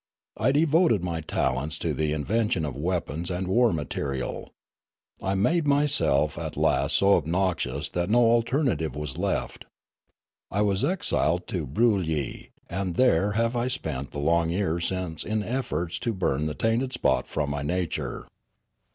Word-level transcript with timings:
I 0.35 0.51
devoted 0.51 1.03
my 1.03 1.21
talents 1.21 1.77
to 1.77 1.93
the 1.93 2.11
invention 2.11 2.65
of 2.65 2.75
weapons 2.75 3.29
and 3.29 3.47
war 3.47 3.71
material. 3.71 4.49
I 5.21 5.35
made 5.35 5.67
myself 5.67 6.39
at 6.39 6.57
last 6.57 6.95
so 6.95 7.17
obnoxious 7.17 7.87
that 7.89 8.09
no 8.09 8.17
alternative 8.17 8.95
was 8.95 9.19
left. 9.19 9.65
I 10.49 10.63
was 10.63 10.83
exiled 10.83 11.45
to 11.49 11.67
Broolyi, 11.67 12.49
and 12.67 12.95
there 12.95 13.33
have 13.33 13.55
I 13.55 13.67
spent 13.67 14.09
the 14.09 14.17
long 14.17 14.49
years 14.49 14.87
since 14.87 15.23
in 15.23 15.43
efforts 15.43 15.99
to 15.99 16.13
burn 16.13 16.47
the 16.47 16.55
tainted 16.55 16.93
spot 16.93 17.27
from 17.27 17.51
my 17.51 17.61
nature." 17.61 18.25